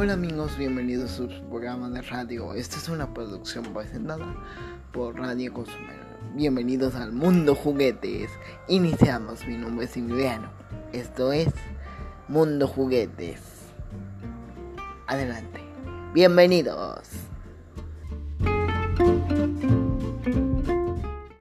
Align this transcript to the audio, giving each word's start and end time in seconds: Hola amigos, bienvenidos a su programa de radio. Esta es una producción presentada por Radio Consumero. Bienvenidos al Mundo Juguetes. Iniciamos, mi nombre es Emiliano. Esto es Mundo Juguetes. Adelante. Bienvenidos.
Hola 0.00 0.12
amigos, 0.12 0.56
bienvenidos 0.56 1.10
a 1.10 1.16
su 1.16 1.28
programa 1.48 1.90
de 1.90 2.02
radio. 2.02 2.54
Esta 2.54 2.76
es 2.76 2.88
una 2.88 3.12
producción 3.12 3.64
presentada 3.74 4.32
por 4.92 5.18
Radio 5.18 5.52
Consumero. 5.52 6.04
Bienvenidos 6.36 6.94
al 6.94 7.10
Mundo 7.10 7.56
Juguetes. 7.56 8.30
Iniciamos, 8.68 9.44
mi 9.44 9.56
nombre 9.56 9.86
es 9.86 9.96
Emiliano. 9.96 10.52
Esto 10.92 11.32
es 11.32 11.48
Mundo 12.28 12.68
Juguetes. 12.68 13.40
Adelante. 15.08 15.64
Bienvenidos. 16.14 17.08